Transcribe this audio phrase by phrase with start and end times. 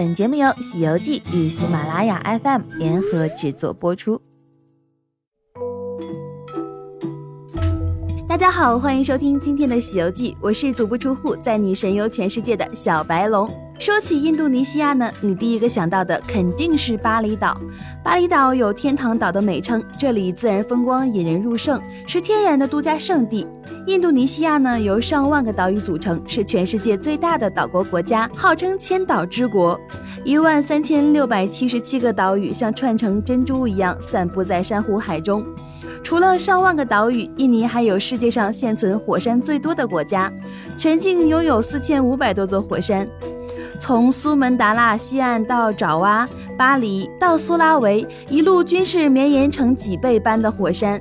[0.00, 4.18] 本节目由《西游记》与喜马拉雅 FM 联合制作播出。
[8.26, 13.46] 大家好，欢迎收听今天的《西游记》，我是足不出户在你神游全世界的小白龙。
[13.80, 17.58] 说起印度尼西亚呢，你第一个想到的肯定是巴厘岛。
[18.04, 23.46] 巴厘岛有“天堂岛”的美称，这里自然风光引人入胜，是天然的度假胜地。
[23.86, 29.80] 印度尼西亚呢，由上万个岛屿组成，是全世界最大的岛国国家，号称千岛之国。
[30.24, 35.42] 一万三千六百七十七个岛屿像串成珍珠一样散布在珊瑚海中。
[36.02, 40.30] 除了上万个岛屿，印尼还有世界上现存火山最多的国家，
[40.76, 43.08] 全境拥有四千五百多座火山。
[43.80, 51.00] 从苏门答腊西岸到爪哇、巴黎到苏拉维，一路均是绵延成几倍般的火山。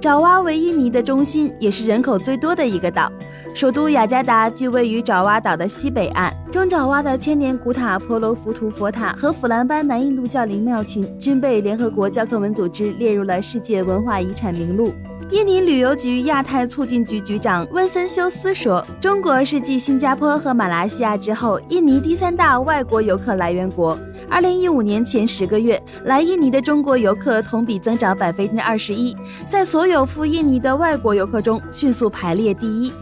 [0.00, 3.12] 爪哇为印尼的中心，也是人口最多的一个岛。
[3.54, 6.32] 首都雅加达即位于爪哇岛的西北岸。
[6.50, 14.92] 中爪哇的千年古塔婆罗浮屠佛塔和弗兰班南印度教灵庙群，均被联合国教科文组织列入了世界文化遗产名录。
[15.32, 23.98] 印尼旅游局亚太促进局局长温森修斯说：“中国是继新加坡和马来西亚之后，印尼第三大外国游客来源国。
[24.30, 29.16] 二零一五年前十个月，来印尼的中国游客同比增长百分之二十一，
[29.48, 32.92] 在所有赴印尼的外国游客中迅速排列第一。”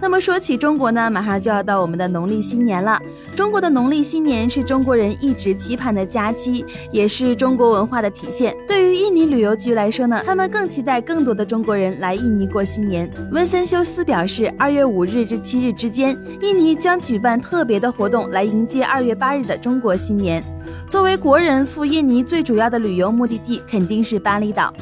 [0.00, 3.00] 那么说起中国呢，马上就要到我们的农历新年了。
[3.34, 8.56] 中国的农历新年是中国人一直期盼的假期，也是中国文化的体现。
[8.66, 13.10] 对于印尼旅游局来说呢，他们更期待更多的中国人来印尼过新年。
[13.32, 20.42] 温森修斯表示，二月五日至七日之间，印尼将举办特别的活动来迎接二月八日的中国新年。
[20.88, 24.72] 作为国人赴印尼最主要的旅游目的地，肯定是巴厘岛。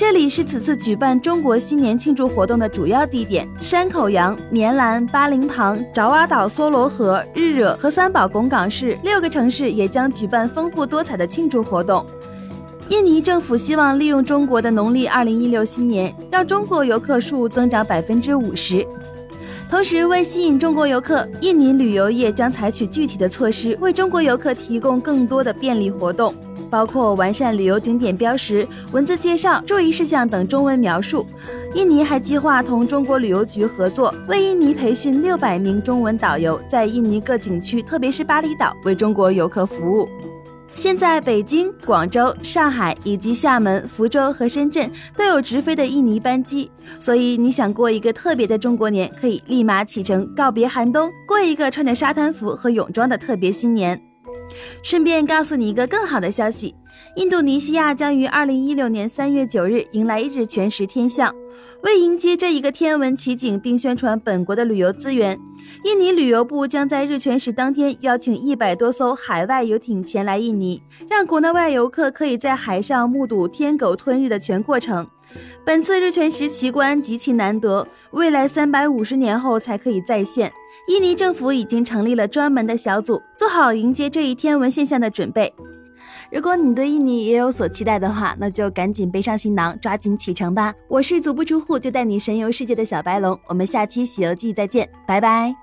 [0.00, 12.02] 这里是此次举办中国新年庆祝活动的主要地点，山口洋、棉兰、巴林旁、爪哇岛、梭罗河、日惹和三宝拱港市六个城市也将举办丰富多彩的庆祝活动。
[12.88, 18.82] 印尼政府希望利用中国的农历二零一六新年，让中国游客数增长百分之五十。
[19.70, 26.34] 同时，为吸引中国游客，印尼旅游业将采取具体的措施，为中国游客提供更多的便利活动。
[26.68, 31.24] 包括完善旅游景点标识、文字介绍、注意事项等中文描述。
[31.74, 40.08] 印尼还计划同中国旅游局合作，为印尼培训六百名中文导游，在印尼各景区，特别是巴厘岛，为中国游客服务。
[40.80, 54.00] 现在，北京、广州、上海以及厦门、福州和深圳都有直飞的印尼班机，所以你想过一个特别的中国年，可以立马启程，告别寒冬，过一个穿着沙滩服和泳装的特别新年。
[54.82, 56.74] 顺便告诉你一个更好的消息：
[57.16, 61.34] 印度尼西亚将于二零一六年三月九日迎来日全食天象。
[61.82, 65.38] 为迎接这一个天文奇景，并宣传本国的旅游资源，
[65.84, 75.06] 印尼旅游部将在日全食当天邀请一百多艘海外游艇前来印尼，让国内外游客可以在海上目睹天狗吞日的全过程。
[75.64, 80.50] 本次日全食奇观极其难得，未来三百五十年后才可以再现。
[80.88, 85.52] 印尼政府已经成立了专门的小组，做好迎接这一天文现象的准备。
[86.30, 90.74] 如果你对印尼也有所期待的话那就赶紧背上行囊抓紧启程吧。
[90.88, 94.88] 我是足不出户就带你神游世界的小白龙我们下期西游记再见。
[95.06, 95.54] 拜拜。